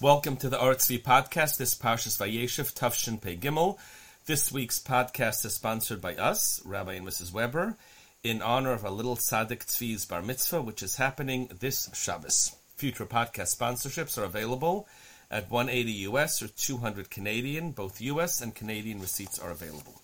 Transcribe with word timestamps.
Welcome 0.00 0.36
to 0.38 0.48
the 0.48 0.58
Artsvi 0.58 1.00
podcast. 1.00 1.56
This 1.56 1.76
Parshas 1.76 2.18
Vayeishev 2.18 2.74
Tavshin 2.74 3.20
Pei 3.20 3.36
Gimel. 3.36 3.78
This 4.26 4.50
week's 4.50 4.80
podcast 4.80 5.44
is 5.44 5.54
sponsored 5.54 6.00
by 6.00 6.16
us, 6.16 6.60
Rabbi 6.64 6.94
and 6.94 7.06
Mrs. 7.06 7.32
Weber, 7.32 7.76
in 8.24 8.42
honor 8.42 8.72
of 8.72 8.84
a 8.84 8.90
little 8.90 9.14
Tzaddik 9.14 9.64
Tzvi's 9.64 10.04
Bar 10.04 10.20
Mitzvah, 10.20 10.62
which 10.62 10.82
is 10.82 10.96
happening 10.96 11.48
this 11.60 11.88
Shabbos. 11.94 12.56
Future 12.74 13.06
podcast 13.06 13.56
sponsorships 13.56 14.18
are 14.18 14.24
available 14.24 14.88
at 15.30 15.48
180 15.48 15.92
US 16.08 16.42
or 16.42 16.48
200 16.48 17.08
Canadian. 17.08 17.70
Both 17.70 18.00
US 18.00 18.40
and 18.40 18.52
Canadian 18.52 19.00
receipts 19.00 19.38
are 19.38 19.52
available. 19.52 20.02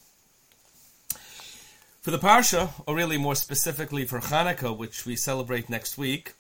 For 2.01 2.13
the 2.13 2.19
Parsha, 2.19 2.71
or 2.87 2.95
really 2.95 3.19
more 3.19 3.35
specifically 3.35 4.05
for 4.05 4.21
Hanukkah, 4.21 4.75
which 4.75 5.05
we 5.05 5.17
celebrate 5.17 5.69
next 5.69 5.99
week, 5.99 6.35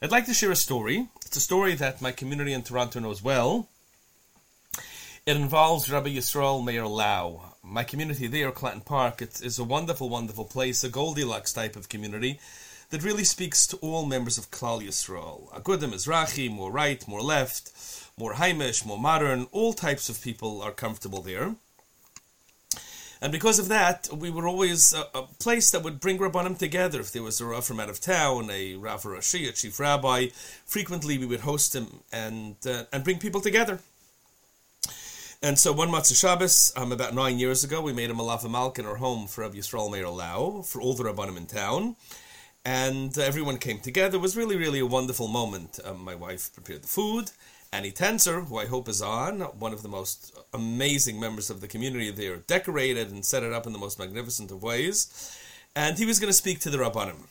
I'd 0.00 0.12
like 0.12 0.26
to 0.26 0.34
share 0.34 0.52
a 0.52 0.56
story. 0.56 1.08
It's 1.26 1.36
a 1.36 1.40
story 1.40 1.74
that 1.74 2.00
my 2.00 2.12
community 2.12 2.52
in 2.52 2.62
Toronto 2.62 3.00
knows 3.00 3.20
well. 3.20 3.68
It 5.26 5.36
involves 5.36 5.90
Rabbi 5.90 6.10
Yisrael 6.10 6.64
Meir 6.64 6.86
Lau. 6.86 7.54
My 7.64 7.82
community 7.82 8.28
there, 8.28 8.52
Clanton 8.52 8.82
Park, 8.82 9.20
it 9.20 9.40
is 9.42 9.58
a 9.58 9.64
wonderful, 9.64 10.08
wonderful 10.08 10.44
place, 10.44 10.84
a 10.84 10.88
Goldilocks 10.88 11.52
type 11.52 11.74
of 11.74 11.88
community 11.88 12.38
that 12.90 13.02
really 13.02 13.24
speaks 13.24 13.66
to 13.66 13.76
all 13.78 14.06
members 14.06 14.38
of 14.38 14.52
Klal 14.52 14.86
Yisrael. 14.86 15.52
Agudim, 15.52 15.90
Mizrahi, 15.90 16.48
more 16.48 16.70
right, 16.70 17.06
more 17.08 17.20
left, 17.20 17.72
more 18.16 18.34
Haimish, 18.34 18.86
more 18.86 19.00
modern, 19.00 19.48
all 19.50 19.72
types 19.72 20.08
of 20.08 20.22
people 20.22 20.62
are 20.62 20.70
comfortable 20.70 21.22
there. 21.22 21.56
And 23.20 23.32
because 23.32 23.58
of 23.58 23.68
that, 23.68 24.08
we 24.12 24.30
were 24.30 24.46
always 24.46 24.94
a, 24.94 25.06
a 25.14 25.22
place 25.40 25.70
that 25.72 25.82
would 25.82 26.00
bring 26.00 26.18
Rabbanim 26.18 26.56
together. 26.58 27.00
If 27.00 27.12
there 27.12 27.22
was 27.22 27.40
a 27.40 27.46
Rav 27.46 27.64
from 27.64 27.80
out 27.80 27.90
of 27.90 28.00
town, 28.00 28.48
a 28.50 28.76
Rav 28.76 29.02
Rashi, 29.02 29.48
a 29.48 29.52
chief 29.52 29.80
rabbi, 29.80 30.28
frequently 30.64 31.18
we 31.18 31.26
would 31.26 31.40
host 31.40 31.74
him 31.74 32.00
and, 32.12 32.56
uh, 32.66 32.84
and 32.92 33.02
bring 33.02 33.18
people 33.18 33.40
together. 33.40 33.80
And 35.40 35.58
so 35.58 35.72
one 35.72 35.88
Motzei 35.88 36.18
Shabbos, 36.18 36.72
um, 36.76 36.90
about 36.90 37.14
nine 37.14 37.38
years 37.38 37.62
ago, 37.62 37.80
we 37.80 37.92
made 37.92 38.10
a 38.10 38.14
Melave 38.14 38.50
Malka 38.50 38.80
in 38.80 38.86
our 38.86 38.96
home 38.96 39.28
for 39.28 39.42
Rav 39.42 39.54
Yisrael 39.54 39.90
Meir 39.90 40.08
Lau, 40.08 40.62
for 40.62 40.80
all 40.80 40.94
the 40.94 41.04
Rabbanim 41.04 41.36
in 41.36 41.46
town. 41.46 41.96
And 42.64 43.16
uh, 43.16 43.22
everyone 43.22 43.58
came 43.58 43.78
together. 43.78 44.18
It 44.18 44.20
was 44.20 44.36
really, 44.36 44.56
really 44.56 44.80
a 44.80 44.86
wonderful 44.86 45.28
moment. 45.28 45.78
Um, 45.84 46.04
my 46.04 46.16
wife 46.16 46.52
prepared 46.52 46.82
the 46.82 46.88
food. 46.88 47.30
Annie 47.72 47.90
Tenser, 47.90 48.40
who 48.40 48.58
I 48.58 48.66
hope 48.66 48.88
is 48.88 49.02
on, 49.02 49.40
one 49.40 49.72
of 49.72 49.82
the 49.82 49.88
most 49.88 50.38
amazing 50.54 51.20
members 51.20 51.50
of 51.50 51.60
the 51.60 51.68
community 51.68 52.10
there, 52.10 52.36
decorated 52.36 53.10
and 53.10 53.24
set 53.24 53.42
it 53.42 53.52
up 53.52 53.66
in 53.66 53.72
the 53.72 53.78
most 53.78 53.98
magnificent 53.98 54.50
of 54.50 54.62
ways. 54.62 55.38
And 55.76 55.98
he 55.98 56.06
was 56.06 56.18
going 56.18 56.30
to 56.30 56.34
speak 56.34 56.60
to 56.60 56.70
the 56.70 56.78
Rabbanim. 56.78 57.26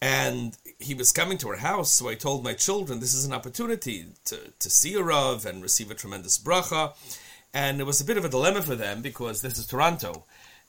And 0.00 0.56
he 0.80 0.94
was 0.94 1.12
coming 1.12 1.38
to 1.38 1.48
our 1.50 1.56
house, 1.56 1.92
so 1.92 2.08
I 2.08 2.16
told 2.16 2.42
my 2.42 2.54
children 2.54 2.98
this 2.98 3.14
is 3.14 3.24
an 3.24 3.32
opportunity 3.32 4.06
to, 4.24 4.36
to 4.58 4.68
see 4.68 4.94
a 4.94 5.02
Rav 5.02 5.46
and 5.46 5.62
receive 5.62 5.92
a 5.92 5.94
tremendous 5.94 6.36
bracha. 6.36 6.94
And 7.54 7.80
it 7.80 7.84
was 7.84 8.00
a 8.00 8.04
bit 8.04 8.16
of 8.16 8.24
a 8.24 8.28
dilemma 8.28 8.62
for 8.62 8.74
them 8.74 9.00
because 9.00 9.42
this 9.42 9.58
is 9.58 9.66
Toronto. 9.66 10.24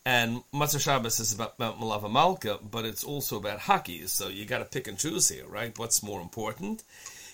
And 0.06 0.44
Motzei 0.54 0.80
Shabbos 0.80 1.20
is 1.20 1.34
about, 1.34 1.56
about 1.56 1.80
Melave 1.80 2.12
Malka, 2.12 2.60
but 2.62 2.86
it's 2.86 3.04
also 3.04 3.38
about 3.38 3.62
hockey. 3.62 4.06
So 4.06 4.28
you 4.28 4.46
got 4.46 4.60
to 4.60 4.66
pick 4.66 4.88
and 4.88 5.00
choose 5.00 5.30
here, 5.30 5.48
right? 5.48 5.78
What's 5.80 6.04
more 6.04 6.22
important? 6.22 6.84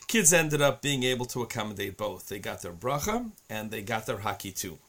Kids 0.09 0.33
ended 0.33 0.59
up 0.59 0.81
being 0.81 1.03
able 1.03 1.27
to 1.27 1.43
accommodate 1.43 1.95
both. 1.95 2.27
They 2.27 2.39
got 2.39 2.63
their 2.63 2.73
bracha 2.73 3.31
and 3.49 3.69
they 3.69 3.83
got 3.83 4.07
their 4.07 4.17
hockey 4.17 4.51
too. 4.51 4.79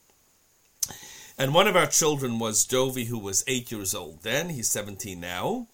And 1.38 1.54
one 1.54 1.68
of 1.68 1.76
our 1.76 1.86
children 1.86 2.38
was 2.38 2.66
Dovi, 2.66 3.06
who 3.06 3.18
was 3.18 3.44
eight 3.46 3.70
years 3.70 3.94
old 3.94 4.22
then. 4.22 4.48
He's 4.48 4.68
17 4.68 5.20
now. 5.20 5.68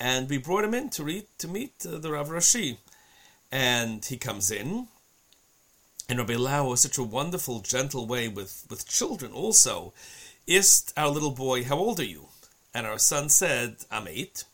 And 0.00 0.28
we 0.28 0.38
brought 0.38 0.64
him 0.64 0.74
in 0.74 0.88
to, 0.90 1.04
read, 1.04 1.26
to 1.38 1.48
meet 1.48 1.74
uh, 1.86 1.98
the 1.98 2.12
Rav 2.12 2.30
Rashi. 2.30 2.78
And 3.52 4.04
he 4.04 4.16
comes 4.16 4.50
in. 4.50 4.88
And 6.08 6.18
Rabbi 6.18 6.36
Lau 6.36 6.70
was 6.70 6.80
such 6.80 6.98
a 6.98 7.02
wonderful, 7.02 7.60
gentle 7.60 8.06
way 8.06 8.28
with, 8.28 8.64
with 8.70 8.88
children 8.88 9.32
also. 9.32 9.92
Ist 10.46 10.92
our 10.96 11.10
little 11.10 11.32
boy, 11.32 11.64
how 11.64 11.76
old 11.76 12.00
are 12.00 12.04
you? 12.04 12.28
And 12.72 12.86
our 12.86 12.98
son 12.98 13.28
said, 13.28 13.76
I'm 13.90 14.08
eight. 14.08 14.44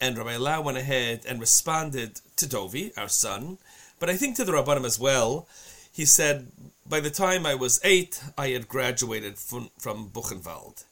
And 0.00 0.16
Rabbi 0.16 0.36
Lau 0.36 0.62
went 0.62 0.78
ahead 0.78 1.26
and 1.28 1.40
responded 1.40 2.20
to 2.36 2.46
Dovi, 2.46 2.96
our 2.96 3.08
son, 3.08 3.58
but 3.98 4.08
I 4.08 4.16
think 4.16 4.36
to 4.36 4.44
the 4.44 4.52
Rabbanim 4.52 4.86
as 4.86 4.98
well. 4.98 5.46
He 5.92 6.06
said, 6.06 6.46
by 6.88 7.00
the 7.00 7.10
time 7.10 7.44
I 7.44 7.54
was 7.54 7.80
eight, 7.84 8.22
I 8.38 8.48
had 8.48 8.68
graduated 8.68 9.36
from, 9.36 9.70
from 9.78 10.08
Buchenwald. 10.08 10.84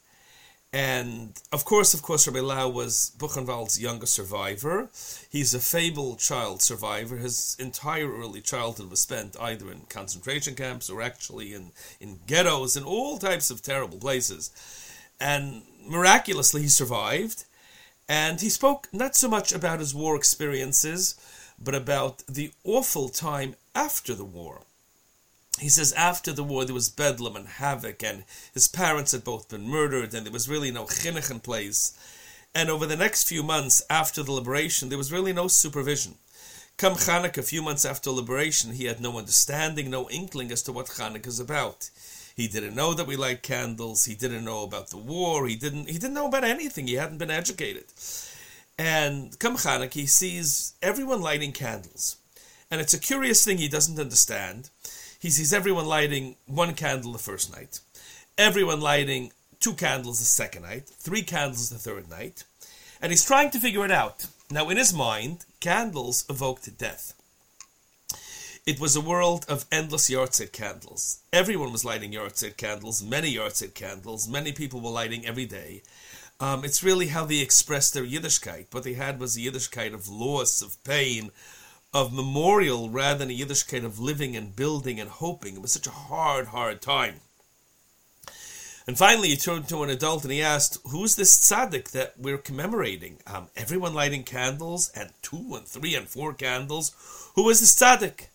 And 0.71 1.33
of 1.51 1.65
course, 1.65 1.95
of 1.95 2.03
course, 2.03 2.27
Rabbi 2.27 2.41
Lau 2.41 2.69
was 2.69 3.11
Buchenwald's 3.17 3.81
youngest 3.81 4.13
survivor. 4.13 4.89
He's 5.27 5.55
a 5.55 5.59
fabled 5.59 6.19
child 6.19 6.61
survivor. 6.61 7.17
His 7.17 7.55
entire 7.59 8.11
early 8.11 8.41
childhood 8.41 8.91
was 8.91 8.99
spent 8.99 9.35
either 9.41 9.71
in 9.71 9.81
concentration 9.89 10.53
camps 10.53 10.89
or 10.89 11.01
actually 11.01 11.55
in, 11.55 11.71
in 11.99 12.19
ghettos 12.27 12.75
and 12.75 12.85
all 12.85 13.17
types 13.17 13.49
of 13.49 13.63
terrible 13.63 13.97
places. 13.97 14.51
And 15.19 15.63
miraculously, 15.87 16.61
he 16.61 16.67
survived. 16.67 17.45
And 18.09 18.41
he 18.41 18.49
spoke 18.49 18.89
not 18.91 19.15
so 19.15 19.29
much 19.29 19.53
about 19.53 19.79
his 19.79 19.93
war 19.93 20.15
experiences, 20.15 21.13
but 21.63 21.75
about 21.75 22.23
the 22.27 22.51
awful 22.63 23.07
time 23.07 23.55
after 23.75 24.15
the 24.15 24.25
war. 24.25 24.63
He 25.59 25.69
says 25.69 25.93
after 25.93 26.33
the 26.33 26.43
war 26.43 26.65
there 26.65 26.73
was 26.73 26.89
bedlam 26.89 27.35
and 27.35 27.47
havoc, 27.47 28.01
and 28.01 28.23
his 28.53 28.67
parents 28.67 29.11
had 29.11 29.23
both 29.23 29.49
been 29.49 29.67
murdered, 29.67 30.15
and 30.15 30.25
there 30.25 30.33
was 30.33 30.49
really 30.49 30.71
no 30.71 30.85
chinuch 30.85 31.29
in 31.29 31.39
place. 31.39 31.93
And 32.55 32.69
over 32.71 32.87
the 32.87 32.95
next 32.95 33.27
few 33.27 33.43
months 33.43 33.83
after 33.91 34.23
the 34.23 34.31
liberation, 34.31 34.89
there 34.89 34.97
was 34.97 35.11
really 35.11 35.33
no 35.33 35.47
supervision. 35.47 36.15
Come 36.77 36.93
Chanukah, 36.93 37.37
a 37.39 37.43
few 37.43 37.61
months 37.61 37.85
after 37.85 38.09
liberation, 38.09 38.71
he 38.71 38.85
had 38.85 39.01
no 39.01 39.19
understanding, 39.19 39.91
no 39.91 40.09
inkling 40.09 40.51
as 40.51 40.63
to 40.63 40.71
what 40.71 40.87
Chanukah 40.87 41.27
is 41.27 41.39
about. 41.39 41.89
He 42.39 42.47
didn't 42.47 42.73
know 42.73 42.93
that 42.93 43.05
we 43.05 43.17
light 43.17 43.43
candles. 43.43 44.05
He 44.05 44.15
didn't 44.15 44.45
know 44.45 44.63
about 44.63 44.91
the 44.91 44.97
war. 44.97 45.45
He 45.45 45.57
didn't. 45.57 45.89
He 45.89 45.97
didn't 45.97 46.13
know 46.13 46.27
about 46.27 46.45
anything. 46.45 46.87
He 46.87 46.93
hadn't 46.93 47.17
been 47.17 47.29
educated. 47.29 47.83
And 48.77 49.37
come 49.39 49.57
Chanukah, 49.57 49.91
he 49.93 50.05
sees 50.05 50.73
everyone 50.81 51.21
lighting 51.21 51.51
candles, 51.51 52.15
and 52.71 52.79
it's 52.79 52.93
a 52.93 52.97
curious 52.97 53.43
thing 53.43 53.57
he 53.57 53.67
doesn't 53.67 53.99
understand. 53.99 54.69
He 55.19 55.29
sees 55.29 55.51
everyone 55.51 55.85
lighting 55.85 56.37
one 56.45 56.75
candle 56.75 57.11
the 57.11 57.17
first 57.17 57.51
night, 57.51 57.81
everyone 58.37 58.79
lighting 58.79 59.33
two 59.59 59.73
candles 59.73 60.19
the 60.19 60.25
second 60.25 60.61
night, 60.61 60.87
three 60.87 61.23
candles 61.23 61.69
the 61.69 61.77
third 61.77 62.09
night, 62.09 62.45
and 63.01 63.11
he's 63.11 63.25
trying 63.25 63.51
to 63.51 63.59
figure 63.59 63.83
it 63.83 63.91
out. 63.91 64.27
Now, 64.49 64.69
in 64.69 64.77
his 64.77 64.93
mind, 64.93 65.43
candles 65.59 66.23
evoked 66.29 66.77
death. 66.77 67.13
It 68.65 68.79
was 68.79 68.95
a 68.95 69.01
world 69.01 69.45
of 69.47 69.65
endless 69.71 70.09
yahrzeit 70.09 70.51
candles. 70.51 71.19
Everyone 71.33 71.71
was 71.71 71.85
lighting 71.85 72.11
yahrzeit 72.11 72.57
candles, 72.57 73.01
many 73.01 73.33
yahrzeit 73.33 73.73
candles, 73.73 74.27
many 74.27 74.51
people 74.51 74.81
were 74.81 74.91
lighting 74.91 75.25
every 75.25 75.45
day. 75.45 75.81
Um, 76.39 76.63
it's 76.63 76.83
really 76.83 77.07
how 77.07 77.25
they 77.25 77.39
expressed 77.39 77.93
their 77.93 78.05
Yiddishkeit. 78.05 78.67
What 78.71 78.83
they 78.83 78.93
had 78.93 79.19
was 79.19 79.35
a 79.35 79.41
Yiddishkeit 79.41 79.93
of 79.93 80.07
loss, 80.07 80.61
of 80.61 80.81
pain, 80.83 81.31
of 81.93 82.13
memorial, 82.13 82.89
rather 82.89 83.19
than 83.19 83.31
a 83.31 83.37
Yiddishkeit 83.37 83.83
of 83.83 83.99
living 83.99 84.35
and 84.35 84.55
building 84.55 84.99
and 84.99 85.09
hoping. 85.09 85.55
It 85.55 85.61
was 85.61 85.73
such 85.73 85.87
a 85.87 85.91
hard, 85.91 86.47
hard 86.47 86.81
time. 86.81 87.21
And 88.87 88.97
finally, 88.97 89.29
he 89.29 89.35
turned 89.35 89.67
to 89.69 89.83
an 89.83 89.89
adult 89.89 90.23
and 90.23 90.31
he 90.31 90.41
asked, 90.41 90.79
Who's 90.85 91.15
this 91.15 91.39
tzaddik 91.39 91.91
that 91.91 92.15
we're 92.17 92.37
commemorating? 92.37 93.19
Um, 93.27 93.49
everyone 93.55 93.93
lighting 93.93 94.23
candles, 94.23 94.89
and 94.95 95.11
two 95.21 95.53
and 95.55 95.67
three 95.67 95.93
and 95.93 96.07
four 96.07 96.33
candles. 96.33 96.95
Who 97.35 97.49
is 97.49 97.59
this 97.59 97.75
tzaddik? 97.75 98.29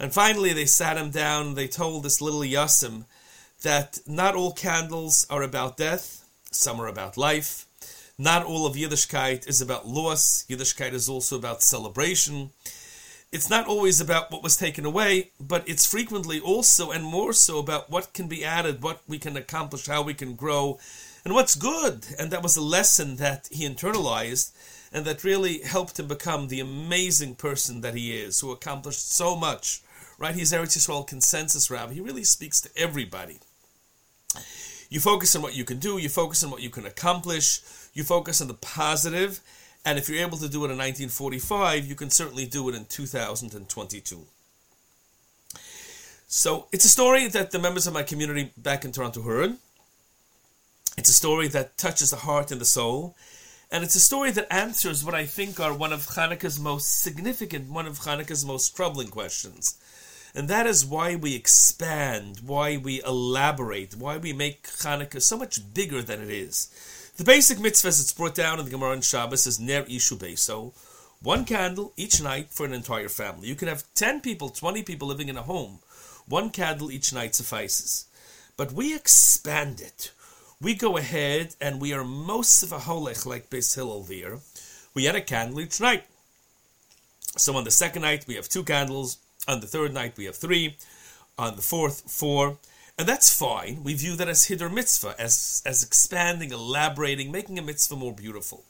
And 0.00 0.12
finally, 0.12 0.52
they 0.52 0.66
sat 0.66 0.96
him 0.96 1.10
down. 1.10 1.54
They 1.54 1.66
told 1.66 2.02
this 2.02 2.20
little 2.20 2.40
Yasim 2.40 3.04
that 3.62 3.98
not 4.06 4.36
all 4.36 4.52
candles 4.52 5.26
are 5.28 5.42
about 5.42 5.76
death, 5.76 6.28
some 6.50 6.80
are 6.80 6.86
about 6.86 7.16
life. 7.16 7.66
Not 8.16 8.44
all 8.44 8.66
of 8.66 8.74
Yiddishkeit 8.74 9.48
is 9.48 9.60
about 9.60 9.86
loss. 9.86 10.44
Yiddishkeit 10.48 10.92
is 10.92 11.08
also 11.08 11.36
about 11.36 11.62
celebration. 11.62 12.50
It's 13.30 13.50
not 13.50 13.66
always 13.66 14.00
about 14.00 14.30
what 14.30 14.42
was 14.42 14.56
taken 14.56 14.84
away, 14.84 15.30
but 15.38 15.68
it's 15.68 15.86
frequently 15.86 16.40
also 16.40 16.90
and 16.90 17.04
more 17.04 17.32
so 17.32 17.58
about 17.58 17.90
what 17.90 18.14
can 18.14 18.26
be 18.26 18.44
added, 18.44 18.82
what 18.82 19.02
we 19.06 19.18
can 19.18 19.36
accomplish, 19.36 19.86
how 19.86 20.02
we 20.02 20.14
can 20.14 20.34
grow, 20.34 20.78
and 21.24 21.34
what's 21.34 21.54
good. 21.54 22.06
And 22.18 22.30
that 22.30 22.42
was 22.42 22.56
a 22.56 22.62
lesson 22.62 23.16
that 23.16 23.48
he 23.52 23.68
internalized 23.68 24.52
and 24.92 25.04
that 25.04 25.24
really 25.24 25.62
helped 25.62 26.00
him 26.00 26.08
become 26.08 26.48
the 26.48 26.60
amazing 26.60 27.34
person 27.34 27.82
that 27.82 27.94
he 27.94 28.16
is, 28.16 28.40
who 28.40 28.50
accomplished 28.50 29.12
so 29.12 29.36
much 29.36 29.82
right? 30.18 30.34
He's 30.34 30.52
Eretz 30.52 30.76
Yisrael 30.76 31.06
consensus 31.06 31.70
rabbi. 31.70 31.94
He 31.94 32.00
really 32.00 32.24
speaks 32.24 32.60
to 32.60 32.70
everybody. 32.76 33.38
You 34.90 35.00
focus 35.00 35.36
on 35.36 35.42
what 35.42 35.54
you 35.54 35.64
can 35.64 35.78
do, 35.78 35.98
you 35.98 36.08
focus 36.08 36.42
on 36.42 36.50
what 36.50 36.62
you 36.62 36.70
can 36.70 36.86
accomplish, 36.86 37.60
you 37.94 38.02
focus 38.04 38.40
on 38.40 38.48
the 38.48 38.54
positive, 38.54 39.40
and 39.84 39.98
if 39.98 40.08
you're 40.08 40.20
able 40.20 40.38
to 40.38 40.48
do 40.48 40.64
it 40.64 40.70
in 40.70 40.78
1945, 40.78 41.86
you 41.86 41.94
can 41.94 42.10
certainly 42.10 42.46
do 42.46 42.68
it 42.68 42.74
in 42.74 42.84
2022. 42.86 44.26
So 46.26 46.66
it's 46.72 46.84
a 46.84 46.90
story 46.90 47.26
that 47.28 47.52
the 47.52 47.58
members 47.58 47.86
of 47.86 47.94
my 47.94 48.02
community 48.02 48.52
back 48.56 48.84
in 48.84 48.92
Toronto 48.92 49.22
heard. 49.22 49.56
It's 50.98 51.08
a 51.08 51.14
story 51.14 51.48
that 51.48 51.78
touches 51.78 52.10
the 52.10 52.16
heart 52.16 52.50
and 52.50 52.60
the 52.60 52.66
soul. 52.66 53.16
And 53.70 53.84
it's 53.84 53.94
a 53.94 54.00
story 54.00 54.30
that 54.32 54.52
answers 54.52 55.04
what 55.04 55.14
I 55.14 55.26
think 55.26 55.60
are 55.60 55.72
one 55.72 55.92
of 55.92 56.06
Hanukkah's 56.08 56.58
most 56.58 57.00
significant, 57.00 57.70
one 57.70 57.86
of 57.86 58.00
Hanukkah's 58.00 58.44
most 58.44 58.74
troubling 58.74 59.08
questions. 59.08 59.78
And 60.34 60.48
that 60.48 60.66
is 60.66 60.84
why 60.84 61.16
we 61.16 61.34
expand, 61.34 62.40
why 62.44 62.76
we 62.76 63.02
elaborate, 63.02 63.96
why 63.96 64.18
we 64.18 64.32
make 64.32 64.64
Hanukkah 64.64 65.22
so 65.22 65.36
much 65.36 65.74
bigger 65.74 66.02
than 66.02 66.20
it 66.20 66.30
is. 66.30 66.70
The 67.16 67.24
basic 67.24 67.58
mitzvah 67.58 67.88
it's 67.88 68.12
brought 68.12 68.34
down 68.34 68.58
in 68.58 68.64
the 68.64 68.70
Gemara 68.70 68.92
on 68.92 69.00
Shabbos 69.00 69.46
is 69.46 69.58
Ner 69.58 69.82
Ishu 69.84 70.38
So 70.38 70.72
one 71.20 71.44
candle 71.44 71.92
each 71.96 72.22
night 72.22 72.48
for 72.50 72.64
an 72.64 72.72
entire 72.72 73.08
family. 73.08 73.48
You 73.48 73.56
can 73.56 73.68
have 73.68 73.84
10 73.94 74.20
people, 74.20 74.50
20 74.50 74.82
people 74.84 75.08
living 75.08 75.28
in 75.28 75.36
a 75.36 75.42
home. 75.42 75.80
One 76.28 76.50
candle 76.50 76.92
each 76.92 77.12
night 77.12 77.34
suffices. 77.34 78.04
But 78.56 78.72
we 78.72 78.94
expand 78.94 79.80
it. 79.80 80.12
We 80.60 80.74
go 80.74 80.96
ahead 80.96 81.54
and 81.60 81.80
we 81.80 81.92
are 81.92 82.04
mosif 82.04 82.68
v'holech 82.68 83.26
like 83.26 83.50
Beis 83.50 83.74
Hillel 83.74 84.02
there. 84.02 84.38
We 84.94 85.08
add 85.08 85.16
a 85.16 85.20
candle 85.20 85.60
each 85.60 85.80
night. 85.80 86.04
So 87.36 87.56
on 87.56 87.64
the 87.64 87.70
second 87.70 88.02
night 88.02 88.26
we 88.26 88.34
have 88.34 88.48
two 88.48 88.64
candles. 88.64 89.18
On 89.48 89.60
the 89.60 89.66
third 89.66 89.94
night 89.94 90.16
we 90.16 90.26
have 90.26 90.36
three. 90.36 90.76
On 91.38 91.56
the 91.56 91.62
fourth, 91.62 92.10
four. 92.10 92.58
And 92.98 93.08
that's 93.08 93.36
fine. 93.36 93.82
We 93.82 93.94
view 93.94 94.14
that 94.16 94.28
as 94.28 94.48
Hiddur 94.48 94.72
Mitzvah, 94.72 95.14
as, 95.18 95.62
as 95.64 95.82
expanding, 95.82 96.52
elaborating, 96.52 97.32
making 97.32 97.58
a 97.58 97.62
mitzvah 97.62 97.96
more 97.96 98.12
beautiful. 98.12 98.64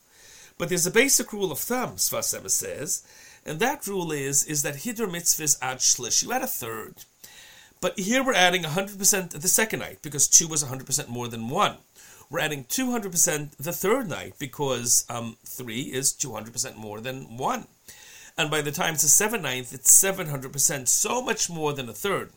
But 0.58 0.68
there's 0.68 0.86
a 0.86 0.90
basic 0.90 1.32
rule 1.32 1.50
of 1.50 1.58
thumb, 1.58 1.96
Sfas 1.96 2.38
Emes 2.38 2.50
says, 2.50 3.02
and 3.46 3.58
that 3.60 3.86
rule 3.86 4.12
is, 4.12 4.44
is 4.44 4.62
that 4.62 4.76
Hiddur 4.76 5.10
Mitzvah 5.10 5.44
is 5.44 5.58
ad 5.62 5.78
shlish. 5.78 6.22
You 6.22 6.32
add 6.32 6.42
a 6.42 6.46
third. 6.46 7.04
But 7.80 7.98
here 7.98 8.24
we're 8.24 8.34
adding 8.34 8.64
100% 8.64 9.30
the 9.30 9.48
second 9.48 9.80
night, 9.80 10.00
because 10.02 10.28
two 10.28 10.48
was 10.48 10.64
100% 10.64 11.08
more 11.08 11.28
than 11.28 11.48
one. 11.48 11.78
We're 12.28 12.40
adding 12.40 12.64
200% 12.64 13.56
the 13.56 13.72
third 13.72 14.08
night, 14.08 14.34
because 14.38 15.06
um, 15.08 15.36
three 15.44 15.82
is 15.82 16.12
200% 16.12 16.76
more 16.76 17.00
than 17.00 17.38
one. 17.38 17.68
And 18.38 18.52
by 18.52 18.62
the 18.62 18.70
time 18.70 18.94
it's 18.94 19.02
a 19.02 19.08
seven 19.08 19.42
ninth, 19.42 19.74
it's 19.74 19.90
700%, 20.00 20.86
so 20.86 21.20
much 21.20 21.50
more 21.50 21.72
than 21.72 21.88
a 21.88 21.92
third. 21.92 22.30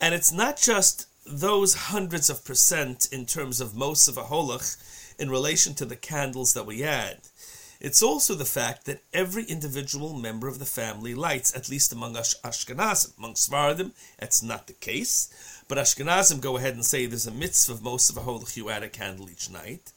And 0.00 0.14
it's 0.14 0.32
not 0.32 0.56
just 0.56 1.06
those 1.24 1.74
hundreds 1.74 2.28
of 2.28 2.44
percent 2.44 3.08
in 3.12 3.24
terms 3.24 3.60
of 3.60 3.70
mosif 3.70 4.14
v'holech 4.14 4.76
in 5.16 5.30
relation 5.30 5.74
to 5.74 5.84
the 5.84 5.94
candles 5.94 6.54
that 6.54 6.66
we 6.66 6.82
add. 6.82 7.18
It's 7.80 8.02
also 8.02 8.34
the 8.34 8.44
fact 8.44 8.84
that 8.86 9.02
every 9.12 9.44
individual 9.44 10.12
member 10.12 10.48
of 10.48 10.58
the 10.58 10.64
family 10.64 11.14
lights, 11.14 11.54
at 11.54 11.68
least 11.68 11.92
among 11.92 12.16
Ash- 12.16 12.34
Ashkenazim. 12.44 13.16
Among 13.18 13.36
Sephardim, 13.36 13.92
that's 14.18 14.42
not 14.42 14.66
the 14.66 14.72
case. 14.72 15.28
But 15.68 15.78
Ashkenazim 15.78 16.40
go 16.40 16.56
ahead 16.56 16.74
and 16.74 16.84
say 16.84 17.06
there's 17.06 17.26
a 17.28 17.32
mitzvah 17.32 17.74
of 17.74 17.80
mosif 17.80 18.14
v'holech, 18.18 18.56
you 18.56 18.70
add 18.70 18.82
a 18.82 18.88
candle 18.88 19.30
each 19.30 19.50
night. 19.50 19.92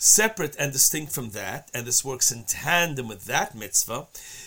Separate 0.00 0.54
and 0.60 0.72
distinct 0.72 1.10
from 1.10 1.30
that, 1.30 1.70
and 1.74 1.84
this 1.84 2.04
works 2.04 2.30
in 2.30 2.44
tandem 2.44 3.08
with 3.08 3.24
that 3.24 3.56
mitzvah, 3.56 4.06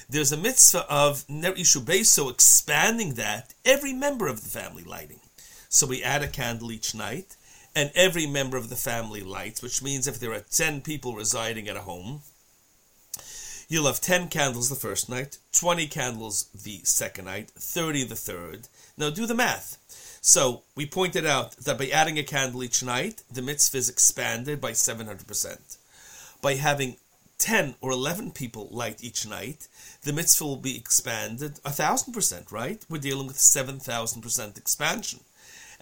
there's 0.10 0.32
a 0.32 0.38
mitzvah 0.38 0.86
of 0.90 1.30
Ner 1.30 1.54
so 1.56 2.30
expanding 2.30 3.16
that, 3.16 3.54
every 3.66 3.92
member 3.92 4.28
of 4.28 4.44
the 4.44 4.50
family 4.50 4.84
lighting. 4.84 5.20
So 5.68 5.88
we 5.88 6.04
add 6.04 6.24
a 6.24 6.30
candle 6.30 6.72
each 6.72 6.96
night, 6.96 7.36
and 7.76 7.92
every 7.96 8.26
member 8.26 8.56
of 8.56 8.70
the 8.70 8.78
family 8.78 9.22
lights, 9.22 9.62
which 9.62 9.84
means 9.84 10.08
if 10.08 10.20
there 10.20 10.34
are 10.34 10.40
10 10.40 10.82
people 10.82 11.16
residing 11.16 11.68
at 11.68 11.78
a 11.78 11.82
home, 11.82 12.22
you'll 13.72 13.86
have 13.86 14.02
10 14.02 14.28
candles 14.28 14.68
the 14.68 14.76
first 14.76 15.08
night, 15.08 15.38
20 15.54 15.88
candles 15.88 16.50
the 16.54 16.82
second 16.84 17.24
night, 17.24 17.52
30 17.52 18.04
the 18.04 18.18
third. 18.18 18.68
Now 18.98 19.10
do 19.10 19.26
the 19.26 19.34
math. 19.34 19.78
So 20.20 20.64
we 20.76 20.86
pointed 20.86 21.26
out 21.26 21.52
that 21.52 21.78
by 21.78 21.88
adding 21.88 22.20
a 22.20 22.24
candle 22.24 22.66
each 22.66 22.84
night, 22.84 23.24
the 23.32 23.42
mitzvah 23.42 23.78
is 23.78 23.88
expanded 23.88 24.60
by 24.60 24.72
700%. 24.72 25.78
By 26.42 26.56
having 26.56 26.98
10 27.38 27.76
or 27.80 27.92
11 27.92 28.32
people 28.32 28.68
light 28.72 29.02
each 29.02 29.26
night, 29.26 29.70
the 30.04 30.12
mitzvah 30.12 30.44
will 30.44 30.58
be 30.58 30.76
expanded 30.76 31.56
1000%, 31.64 32.52
right? 32.52 32.86
We're 32.90 32.98
dealing 32.98 33.28
with 33.28 33.38
7000% 33.38 34.58
expansion. 34.58 35.22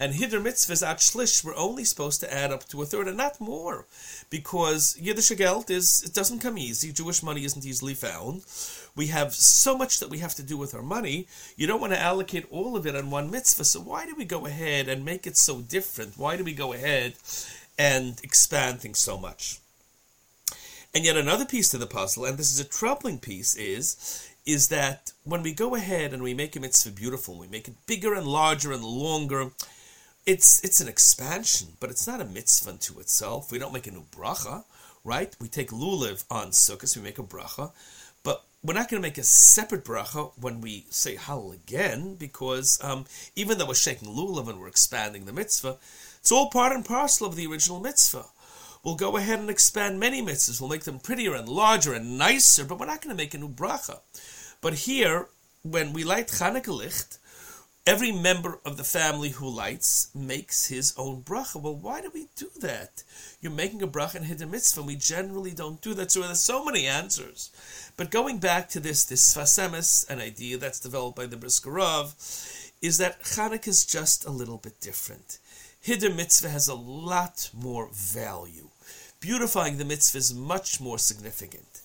And 0.02 0.14
Hiddur 0.14 0.42
mitzvahs 0.42 0.82
at 0.82 1.00
shlish 1.00 1.44
we're 1.44 1.56
only 1.58 1.84
supposed 1.84 2.22
to 2.22 2.34
add 2.34 2.54
up 2.54 2.66
to 2.70 2.82
a 2.82 2.86
third 2.86 3.10
and 3.10 3.18
not 3.18 3.42
more, 3.42 3.86
because 4.30 4.98
Yiddish 4.98 5.30
geld 5.32 5.70
is 5.70 6.02
it 6.04 6.14
doesn't 6.14 6.40
come 6.40 6.58
easy. 6.58 6.94
Jewish 6.94 7.22
money 7.22 7.44
isn't 7.44 7.66
easily 7.66 7.94
found. 7.94 8.44
We 8.96 9.08
have 9.08 9.34
so 9.34 9.78
much 9.78 10.00
that 10.00 10.10
we 10.10 10.20
have 10.20 10.36
to 10.36 10.44
do 10.44 10.56
with 10.56 10.74
our 10.74 10.82
money. 10.82 11.28
You 11.58 11.68
don't 11.68 11.82
want 11.82 11.92
to 11.92 12.00
allocate 12.00 12.48
all 12.50 12.78
of 12.78 12.88
it 12.88 12.96
on 12.96 13.12
one 13.12 13.30
mitzvah. 13.30 13.66
So 13.66 13.82
why 13.82 14.06
do 14.06 14.16
we 14.16 14.24
go 14.24 14.46
ahead 14.46 14.88
and 14.88 15.04
make 15.04 15.28
it 15.28 15.36
so 15.36 15.60
different? 15.60 16.18
Why 16.18 16.38
do 16.38 16.46
we 16.46 16.54
go 16.54 16.72
ahead 16.72 17.16
and 17.78 18.18
expand 18.24 18.80
things 18.80 19.00
so 19.00 19.18
much? 19.18 19.60
And 20.96 21.04
yet 21.04 21.18
another 21.18 21.46
piece 21.46 21.70
to 21.70 21.78
the 21.78 21.86
puzzle, 21.86 22.24
and 22.24 22.38
this 22.38 22.52
is 22.52 22.60
a 22.60 22.64
troubling 22.64 23.20
piece, 23.20 23.54
is 23.56 24.26
is 24.46 24.70
that 24.70 25.12
when 25.26 25.44
we 25.44 25.54
go 25.54 25.76
ahead 25.76 26.14
and 26.14 26.24
we 26.24 26.34
make 26.34 26.56
a 26.56 26.60
mitzvah 26.60 26.92
beautiful, 26.92 27.38
we 27.38 27.48
make 27.48 27.68
it 27.68 27.86
bigger 27.86 28.14
and 28.14 28.26
larger 28.26 28.72
and 28.72 28.84
longer, 28.84 29.52
it's 30.26 30.64
it's 30.64 30.82
an 30.82 30.88
expansion, 30.88 31.70
but 31.80 31.90
it's 31.90 32.08
not 32.08 32.22
a 32.22 32.26
mitzvah 32.26 32.78
to 32.78 33.00
itself. 33.00 33.52
We 33.52 33.60
don't 33.60 33.74
make 33.74 33.88
a 33.88 33.92
new 33.92 34.06
bracha, 34.12 34.64
right? 35.04 35.36
We 35.40 35.48
take 35.48 35.72
lulav 35.72 36.24
on 36.30 36.52
sukkahs, 36.52 36.96
we 36.96 37.04
make 37.04 37.20
a 37.20 37.24
bracha, 37.24 37.72
but 38.24 38.46
we're 38.64 38.74
not 38.74 38.90
going 38.90 39.02
to 39.02 39.08
make 39.08 39.18
a 39.18 39.24
separate 39.24 39.86
bracha 39.86 40.32
when 40.40 40.62
we 40.62 40.86
say 40.90 41.16
Hallel 41.16 41.54
again, 41.54 42.16
because 42.16 42.80
um, 42.84 43.06
even 43.36 43.58
though 43.58 43.68
we're 43.68 43.74
shaking 43.74 44.10
lulav 44.10 44.50
and 44.50 44.60
we're 44.60 44.68
expanding 44.68 45.26
the 45.26 45.34
mitzvah, 45.34 45.78
it's 46.20 46.32
all 46.32 46.50
part 46.50 46.74
and 46.74 46.86
parcel 46.86 47.26
of 47.26 47.36
the 47.36 47.48
original 47.48 47.80
mitzvah. 47.80 48.26
We'll 48.84 48.96
go 48.96 49.18
ahead 49.18 49.40
and 49.40 49.50
expand 49.50 50.00
many 50.00 50.22
mitzvahs. 50.22 50.60
We'll 50.62 50.70
make 50.70 50.84
them 50.84 51.00
prettier 51.00 51.36
and 51.36 51.50
larger 51.50 51.94
and 51.94 52.18
nicer, 52.18 52.66
but 52.66 52.80
we're 52.80 52.86
not 52.86 53.02
going 53.02 53.16
to 53.16 53.22
make 53.22 53.34
a 53.34 53.38
new 53.38 53.50
bracha. 53.50 54.00
But 54.62 54.74
here, 54.74 55.28
when 55.64 55.94
we 55.94 56.04
light 56.04 56.28
Chanukah 56.28 56.76
licht, 56.76 57.19
every 57.90 58.12
member 58.12 58.60
of 58.66 58.78
the 58.78 58.84
family 58.84 59.30
who 59.30 59.50
lights 59.50 60.12
makes 60.14 60.68
his 60.68 60.94
own 60.96 61.24
bracha. 61.24 61.60
Well, 61.60 61.76
why 61.76 62.02
do 62.02 62.12
we 62.14 62.28
do 62.36 62.48
that? 62.62 63.04
You're 63.42 63.52
making 63.52 63.82
a 63.82 63.88
bracha 63.88 64.18
in 64.18 64.26
Hiddur 64.26 64.48
Mitzvah. 64.48 64.84
We 64.84 64.96
generally 64.96 65.50
don't 65.50 65.82
do 65.82 65.96
that. 65.96 66.12
So 66.12 66.22
there's 66.22 66.40
so 66.40 66.64
many 66.64 66.86
answers. 66.86 67.50
But 67.98 68.12
going 68.12 68.38
back 68.38 68.70
to 68.70 68.80
this, 68.80 69.06
this 69.06 69.34
Sfas 69.34 69.58
Emes, 69.58 70.08
an 70.08 70.20
idea 70.20 70.60
that's 70.60 70.80
developed 70.80 71.18
by 71.18 71.26
the 71.26 71.36
Brisker 71.36 71.72
Rav, 71.72 72.14
is 72.80 73.00
that 73.00 73.24
Chanukah 73.24 73.68
is 73.68 73.86
just 73.86 74.24
a 74.24 74.30
little 74.32 74.58
bit 74.58 74.80
different. 74.80 75.40
Hiddur 75.84 76.16
Mitzvah 76.16 76.50
has 76.50 76.68
a 76.68 76.76
lot 76.76 77.50
more 77.56 77.90
value. 77.92 78.70
Beautifying 79.20 79.80
the 79.80 79.86
mitzvah 79.86 80.20
is 80.20 80.32
much 80.34 80.80
more 80.80 81.00
significant. 81.00 81.82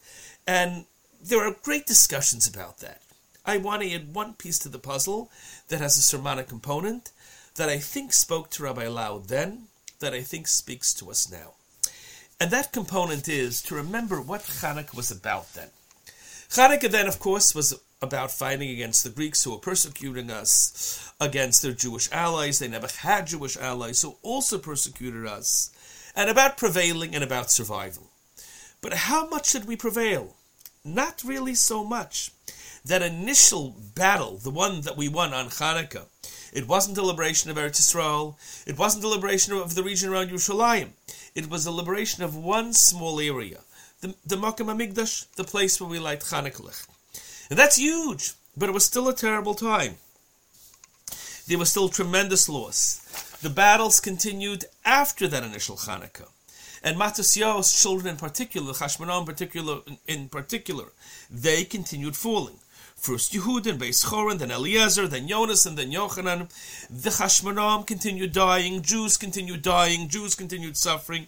And 0.46 0.84
there 1.22 1.40
are 1.40 1.56
great 1.62 1.86
discussions 1.86 2.46
about 2.46 2.80
that. 2.80 3.00
I 3.46 3.58
want 3.58 3.82
to 3.82 3.92
add 3.92 4.14
one 4.14 4.34
piece 4.34 4.58
to 4.60 4.70
the 4.70 4.78
puzzle 4.78 5.30
that 5.68 5.80
has 5.80 5.98
a 5.98 6.02
sermonic 6.02 6.48
component 6.48 7.12
that 7.56 7.68
I 7.68 7.78
think 7.78 8.12
spoke 8.12 8.48
to 8.50 8.62
Rabbi 8.62 8.88
Lau 8.88 9.18
then, 9.18 9.66
that 10.00 10.14
I 10.14 10.22
think 10.22 10.48
speaks 10.48 10.94
to 10.94 11.10
us 11.10 11.30
now. 11.30 11.52
And 12.40 12.50
that 12.50 12.72
component 12.72 13.28
is 13.28 13.60
to 13.62 13.74
remember 13.74 14.20
what 14.20 14.42
Chanukah 14.42 14.96
was 14.96 15.10
about 15.10 15.52
then. 15.54 15.68
Chanukah 16.48 16.90
then, 16.90 17.06
of 17.06 17.18
course, 17.20 17.54
was 17.54 17.78
about 18.00 18.30
fighting 18.30 18.70
against 18.70 19.04
the 19.04 19.10
Greeks 19.10 19.44
who 19.44 19.52
were 19.52 19.58
persecuting 19.58 20.30
us, 20.30 21.12
against 21.20 21.62
their 21.62 21.72
Jewish 21.72 22.10
allies. 22.12 22.58
They 22.58 22.68
never 22.68 22.88
had 23.00 23.26
Jewish 23.26 23.56
allies, 23.56 24.02
who 24.02 24.16
also 24.22 24.58
persecuted 24.58 25.26
us, 25.26 25.70
and 26.16 26.30
about 26.30 26.56
prevailing 26.56 27.14
and 27.14 27.22
about 27.22 27.50
survival. 27.50 28.10
But 28.80 28.94
how 28.94 29.28
much 29.28 29.52
did 29.52 29.66
we 29.66 29.76
prevail? 29.76 30.34
Not 30.84 31.22
really 31.24 31.54
so 31.54 31.84
much 31.84 32.30
that 32.84 33.02
initial 33.02 33.74
battle, 33.94 34.36
the 34.36 34.50
one 34.50 34.82
that 34.82 34.96
we 34.96 35.08
won 35.08 35.32
on 35.32 35.46
Hanukkah, 35.46 36.06
it 36.54 36.68
wasn't 36.68 36.98
a 36.98 37.02
liberation 37.02 37.50
of 37.50 37.56
Eretz 37.56 37.80
Yisrael. 37.80 38.36
It 38.64 38.78
wasn't 38.78 39.02
a 39.02 39.08
liberation 39.08 39.54
of 39.54 39.74
the 39.74 39.82
region 39.82 40.08
around 40.08 40.30
Yerushalayim. 40.30 40.90
It 41.34 41.50
was 41.50 41.66
a 41.66 41.72
liberation 41.72 42.22
of 42.22 42.36
one 42.36 42.72
small 42.72 43.18
area, 43.18 43.58
the, 44.00 44.14
the 44.24 44.36
Makom 44.36 44.68
HaMikdash, 44.68 45.34
the 45.34 45.42
place 45.42 45.80
where 45.80 45.90
we 45.90 45.98
light 45.98 46.20
Chanukah. 46.20 46.86
And 47.50 47.58
that's 47.58 47.76
huge, 47.76 48.34
but 48.56 48.68
it 48.68 48.72
was 48.72 48.84
still 48.84 49.08
a 49.08 49.14
terrible 49.14 49.54
time. 49.54 49.96
There 51.48 51.58
was 51.58 51.70
still 51.70 51.88
tremendous 51.88 52.48
loss. 52.48 53.00
The 53.42 53.50
battles 53.50 53.98
continued 53.98 54.66
after 54.84 55.26
that 55.26 55.42
initial 55.42 55.76
Hanukkah. 55.76 56.28
And 56.84 56.96
Matisyahu's 56.96 57.82
children 57.82 58.06
in 58.06 58.16
particular, 58.16 58.72
Chashmonah 58.72 59.20
in 59.20 59.26
particular, 59.26 59.80
in 60.06 60.28
particular, 60.28 60.84
they 61.28 61.64
continued 61.64 62.16
falling. 62.16 62.60
First 63.04 63.34
Yehud, 63.34 63.64
then 63.64 63.78
Beis 63.78 64.02
Choron, 64.02 64.38
then 64.38 64.50
Eliezer, 64.50 65.06
then 65.06 65.28
Jonas, 65.28 65.66
and 65.66 65.76
then 65.76 65.90
Yochanan. 65.90 66.48
The 66.88 67.10
Chashmonaim 67.10 67.86
continued 67.86 68.32
dying, 68.32 68.80
Jews 68.80 69.18
continued 69.18 69.60
dying, 69.60 70.08
Jews 70.08 70.34
continued 70.34 70.78
suffering. 70.78 71.26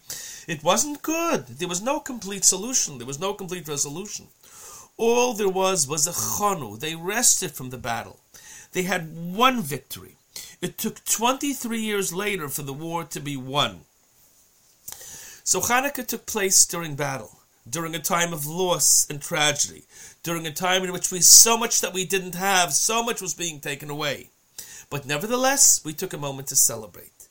It 0.49 0.65
wasn't 0.65 1.03
good. 1.03 1.49
There 1.59 1.69
was 1.69 1.83
no 1.83 2.01
complete 2.01 2.47
solution. 2.47 2.97
There 2.97 3.07
was 3.07 3.21
no 3.21 3.35
complete 3.35 3.69
resolution. 3.69 4.29
All 4.97 5.35
there 5.35 5.51
was 5.51 5.87
was 5.87 6.07
a 6.07 6.13
chonu. 6.13 6.81
They 6.81 6.95
rested 6.95 7.51
from 7.51 7.69
the 7.69 7.77
battle. 7.77 8.21
They 8.73 8.85
had 8.85 9.15
one 9.15 9.61
victory. 9.61 10.17
It 10.63 10.79
took 10.79 11.05
23 11.05 11.79
years 11.79 12.11
later 12.11 12.49
for 12.49 12.63
the 12.63 12.73
war 12.73 13.05
to 13.05 13.21
be 13.21 13.37
won. 13.37 13.81
So 15.45 15.61
Hanukkah 15.61 16.07
took 16.07 16.25
place 16.25 16.65
during 16.65 16.97
battle. 16.97 17.36
During 17.69 17.95
a 17.95 18.01
time 18.01 18.33
of 18.33 18.47
loss 18.47 19.07
and 19.11 19.21
tragedy, 19.21 19.85
during 20.23 20.47
a 20.47 20.53
time 20.53 20.85
in 20.85 20.93
which 20.93 21.11
we 21.11 21.21
so 21.21 21.57
much 21.59 21.81
that 21.81 21.93
we 21.93 22.05
didn't 22.05 22.35
have, 22.35 22.73
so 22.73 23.03
much 23.03 23.21
was 23.21 23.35
being 23.35 23.61
taken 23.61 23.91
away. 23.91 24.31
But 24.89 25.07
nevertheless, 25.07 25.83
we 25.85 25.93
took 25.93 26.13
a 26.13 26.19
moment 26.19 26.49
to 26.49 26.57
celebrate. 26.57 27.29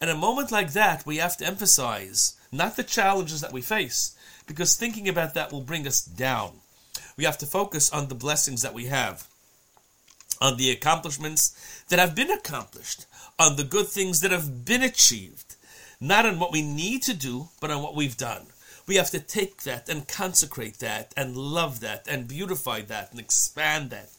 And 0.00 0.10
a 0.10 0.16
moment 0.16 0.50
like 0.50 0.72
that, 0.72 1.06
we 1.06 1.16
have 1.18 1.36
to 1.38 1.46
emphasize 1.46 2.36
not 2.52 2.76
the 2.76 2.82
challenges 2.82 3.40
that 3.40 3.52
we 3.52 3.62
face, 3.62 4.16
because 4.46 4.76
thinking 4.76 5.08
about 5.08 5.34
that 5.34 5.52
will 5.52 5.60
bring 5.60 5.86
us 5.86 6.04
down. 6.04 6.52
We 7.16 7.24
have 7.24 7.38
to 7.38 7.46
focus 7.46 7.90
on 7.90 8.08
the 8.08 8.14
blessings 8.14 8.62
that 8.62 8.74
we 8.74 8.86
have, 8.86 9.26
on 10.40 10.56
the 10.56 10.70
accomplishments 10.70 11.84
that 11.88 11.98
have 11.98 12.14
been 12.14 12.30
accomplished, 12.30 13.06
on 13.38 13.56
the 13.56 13.64
good 13.64 13.88
things 13.88 14.20
that 14.20 14.30
have 14.30 14.64
been 14.64 14.82
achieved, 14.82 15.56
not 16.00 16.26
on 16.26 16.38
what 16.38 16.52
we 16.52 16.62
need 16.62 17.02
to 17.04 17.14
do, 17.14 17.48
but 17.60 17.70
on 17.70 17.82
what 17.82 17.94
we've 17.94 18.16
done. 18.16 18.46
We 18.86 18.96
have 18.96 19.10
to 19.10 19.20
take 19.20 19.62
that 19.62 19.88
and 19.88 20.06
consecrate 20.06 20.78
that 20.78 21.12
and 21.16 21.36
love 21.36 21.80
that 21.80 22.06
and 22.08 22.28
beautify 22.28 22.82
that 22.82 23.10
and 23.10 23.18
expand 23.18 23.90
that 23.90 24.10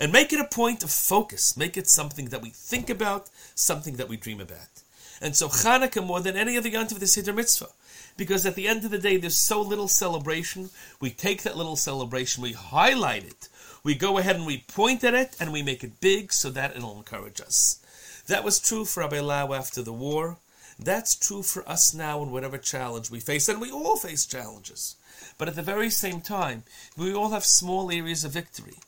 and 0.00 0.12
make 0.12 0.32
it 0.32 0.40
a 0.40 0.44
point 0.44 0.82
of 0.82 0.90
focus. 0.90 1.56
Make 1.56 1.76
it 1.76 1.88
something 1.88 2.26
that 2.26 2.42
we 2.42 2.50
think 2.50 2.90
about, 2.90 3.30
something 3.54 3.96
that 3.96 4.08
we 4.08 4.16
dream 4.16 4.40
about. 4.40 4.82
And 5.20 5.36
so 5.36 5.48
Hanukkah, 5.48 6.04
more 6.04 6.20
than 6.20 6.36
any 6.36 6.56
other 6.56 6.68
yontif, 6.68 7.00
is 7.00 7.16
Hiddur 7.16 7.34
Mitzvah. 7.34 7.68
Because 8.16 8.46
at 8.46 8.54
the 8.54 8.68
end 8.68 8.84
of 8.84 8.90
the 8.90 8.98
day, 8.98 9.16
there's 9.16 9.40
so 9.40 9.60
little 9.60 9.88
celebration. 9.88 10.70
We 11.00 11.10
take 11.10 11.42
that 11.42 11.56
little 11.56 11.76
celebration, 11.76 12.42
we 12.42 12.52
highlight 12.52 13.24
it. 13.24 13.48
We 13.82 13.94
go 13.94 14.18
ahead 14.18 14.36
and 14.36 14.46
we 14.46 14.64
point 14.66 15.04
at 15.04 15.14
it 15.14 15.36
and 15.38 15.52
we 15.52 15.62
make 15.62 15.84
it 15.84 16.00
big 16.00 16.32
so 16.32 16.50
that 16.50 16.74
it'll 16.76 16.96
encourage 16.96 17.40
us. 17.40 17.80
That 18.26 18.44
was 18.44 18.58
true 18.58 18.84
for 18.84 19.00
Rabbi 19.00 19.20
Lau 19.20 19.52
after 19.52 19.82
the 19.82 19.92
war. 19.92 20.38
That's 20.78 21.14
true 21.14 21.42
for 21.42 21.68
us 21.68 21.94
now 21.94 22.22
in 22.22 22.30
whatever 22.30 22.58
challenge 22.58 23.10
we 23.10 23.20
face. 23.20 23.48
And 23.48 23.60
we 23.60 23.70
all 23.70 23.96
face 23.96 24.26
challenges. 24.26 24.96
But 25.38 25.48
at 25.48 25.56
the 25.56 25.62
very 25.62 25.90
same 25.90 26.20
time, 26.20 26.64
we 26.96 27.14
all 27.14 27.30
have 27.30 27.44
small 27.44 27.90
areas 27.90 28.24
of 28.24 28.32
victory. 28.32 28.78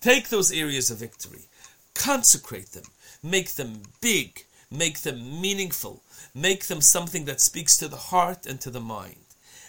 Take 0.00 0.28
those 0.28 0.52
areas 0.52 0.90
of 0.90 0.98
victory, 0.98 1.42
consecrate 1.94 2.72
them, 2.72 2.84
make 3.22 3.54
them 3.54 3.82
big, 4.00 4.44
make 4.70 5.00
them 5.00 5.40
meaningful, 5.40 6.02
make 6.34 6.66
them 6.66 6.80
something 6.80 7.24
that 7.24 7.40
speaks 7.40 7.76
to 7.78 7.88
the 7.88 7.96
heart 7.96 8.46
and 8.46 8.60
to 8.60 8.70
the 8.70 8.80
mind. 8.80 9.16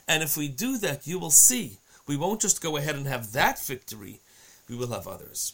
And 0.07 0.23
if 0.23 0.37
we 0.37 0.47
do 0.47 0.77
that, 0.79 1.07
you 1.07 1.19
will 1.19 1.31
see 1.31 1.77
we 2.07 2.17
won't 2.17 2.41
just 2.41 2.61
go 2.61 2.77
ahead 2.77 2.95
and 2.95 3.07
have 3.07 3.33
that 3.33 3.59
victory, 3.59 4.21
we 4.69 4.75
will 4.75 4.87
have 4.87 5.07
others. 5.07 5.53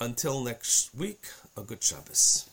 Until 0.00 0.42
next 0.42 0.94
week, 0.94 1.26
a 1.56 1.62
good 1.62 1.82
Shabbos. 1.82 2.48